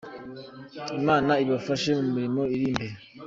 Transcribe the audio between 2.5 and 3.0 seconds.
iri imbere.